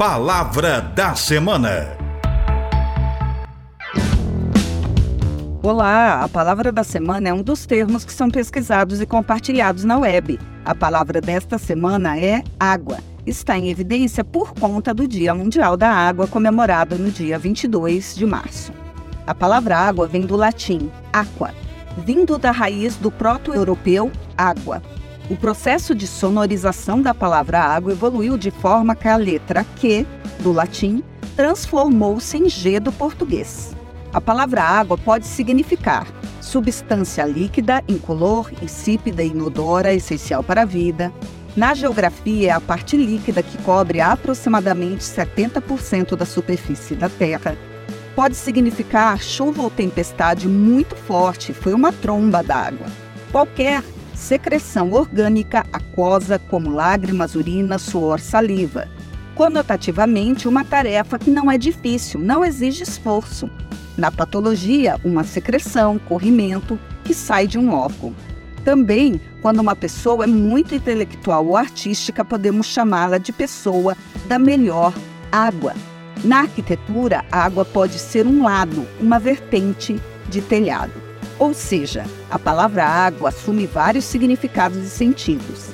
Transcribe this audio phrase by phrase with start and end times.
[0.00, 1.94] Palavra da Semana.
[5.62, 9.98] Olá, a palavra da semana é um dos termos que são pesquisados e compartilhados na
[9.98, 10.40] web.
[10.64, 12.96] A palavra desta semana é água.
[13.26, 18.24] Está em evidência por conta do Dia Mundial da Água, comemorado no dia 22 de
[18.24, 18.72] março.
[19.26, 21.50] A palavra água vem do latim aqua,
[22.06, 24.80] vindo da raiz do proto-europeu água,
[25.30, 30.04] o processo de sonorização da palavra água evoluiu de forma que a letra Q,
[30.40, 31.04] do latim,
[31.36, 33.72] transformou-se em G do português.
[34.12, 36.08] A palavra água pode significar
[36.40, 41.12] substância líquida, incolor, insípida e inodora, essencial para a vida.
[41.56, 47.56] Na geografia, é a parte líquida que cobre aproximadamente 70% da superfície da Terra.
[48.16, 52.86] Pode significar chuva ou tempestade muito forte, foi uma tromba d'água.
[53.30, 53.84] Qualquer
[54.20, 58.86] secreção orgânica aquosa, como lágrimas, urina, suor, saliva.
[59.34, 63.50] Conotativamente, uma tarefa que não é difícil, não exige esforço.
[63.96, 68.14] Na patologia, uma secreção, corrimento, que sai de um órgão.
[68.62, 74.92] Também, quando uma pessoa é muito intelectual ou artística, podemos chamá-la de pessoa da melhor
[75.32, 75.74] água.
[76.22, 81.09] Na arquitetura, a água pode ser um lado, uma vertente de telhado.
[81.40, 85.70] Ou seja, a palavra água assume vários significados e sentidos.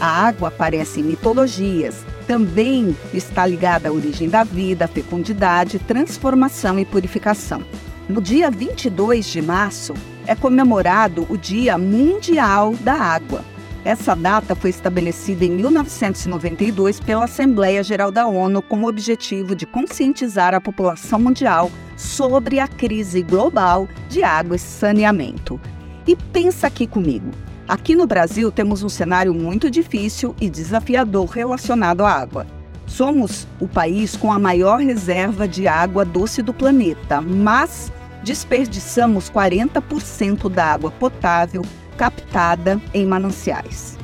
[0.00, 6.84] A água aparece em mitologias, também está ligada à origem da vida, fecundidade, transformação e
[6.84, 7.62] purificação.
[8.08, 9.94] No dia 22 de março
[10.26, 13.44] é comemorado o Dia Mundial da Água.
[13.84, 19.66] Essa data foi estabelecida em 1992 pela Assembleia Geral da ONU com o objetivo de
[19.66, 25.60] conscientizar a população mundial sobre a crise global de água e saneamento.
[26.06, 27.30] E pensa aqui comigo.
[27.68, 32.46] Aqui no Brasil temos um cenário muito difícil e desafiador relacionado à água.
[32.86, 40.48] Somos o país com a maior reserva de água doce do planeta, mas desperdiçamos 40%
[40.48, 41.62] da água potável
[41.96, 43.96] captada em mananciais.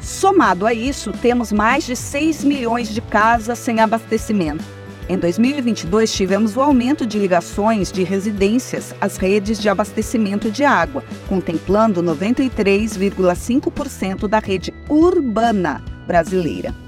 [0.00, 4.64] Somado a isso, temos mais de 6 milhões de casas sem abastecimento.
[5.08, 11.04] Em 2022, tivemos o aumento de ligações de residências às redes de abastecimento de água,
[11.28, 16.81] contemplando 93,5% da rede urbana brasileira.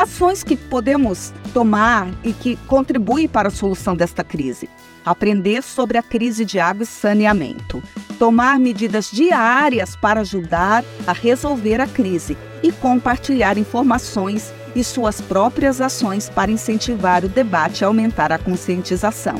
[0.00, 4.68] Ações que podemos tomar e que contribuem para a solução desta crise.
[5.04, 7.82] Aprender sobre a crise de água e saneamento
[8.20, 15.80] tomar medidas diárias para ajudar a resolver a crise e compartilhar informações e suas próprias
[15.80, 19.36] ações para incentivar o debate e aumentar a conscientização.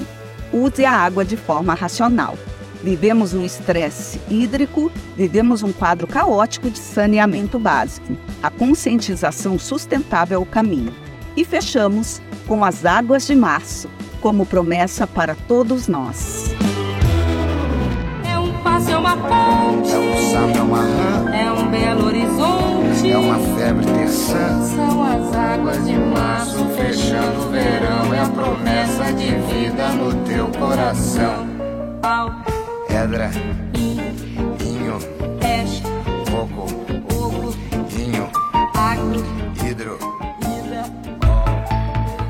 [0.50, 2.38] Use a água de forma racional.
[2.82, 8.16] Vivemos um estresse hídrico, vivemos um quadro caótico de saneamento básico.
[8.42, 10.92] A conscientização sustentável é o caminho.
[11.36, 13.88] E fechamos com as águas de março,
[14.20, 16.54] como promessa para todos nós
[18.90, 19.92] é uma ponte.
[19.92, 21.30] É um sapo, é uma rã.
[21.32, 23.10] É um belo horizonte.
[23.10, 24.62] É uma febre terçã.
[24.62, 28.14] São as águas de março fechando o verão.
[28.14, 31.46] É a promessa de vida no teu coração.
[32.00, 32.49] Pau.
[32.90, 33.30] Pedra.
[33.72, 34.98] Inho.
[35.40, 35.80] Peixe.
[36.28, 36.66] Coco.
[37.14, 37.54] Ovo.
[37.88, 38.28] Vinho.
[38.74, 39.24] Agro.
[39.64, 39.98] Hidro.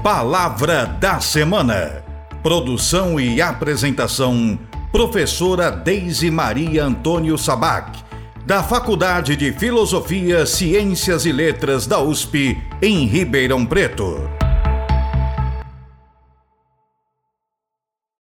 [0.02, 2.04] Palavra da Semana.
[2.42, 4.58] Produção e apresentação
[4.92, 7.98] professora Deise Maria Antônio Sabac,
[8.44, 14.39] da Faculdade de Filosofia, Ciências e Letras da USP, em Ribeirão Preto.